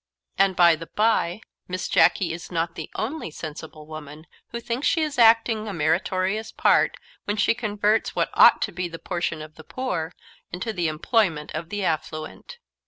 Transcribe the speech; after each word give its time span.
And, 0.35 0.55
by 0.55 0.75
the 0.75 0.87
bye, 0.87 1.41
Miss 1.67 1.87
Jacky 1.87 2.33
is 2.33 2.51
not 2.51 2.73
the 2.73 2.89
only 2.95 3.29
sensible 3.29 3.85
woman 3.85 4.25
who 4.47 4.59
thinks 4.59 4.87
she 4.87 5.03
is 5.03 5.19
acting 5.19 5.67
a 5.67 5.73
meritorious 5.73 6.51
part 6.51 6.97
when 7.25 7.37
she 7.37 7.53
converts 7.53 8.15
what 8.15 8.31
ought 8.33 8.63
to 8.63 8.71
be 8.71 8.87
the 8.87 8.97
portion 8.97 9.43
of 9.43 9.57
the 9.57 9.63
poor 9.63 10.11
into 10.51 10.73
the 10.73 10.87
employment 10.87 11.51
of 11.51 11.69
the 11.69 11.83
affluent. 11.83 12.57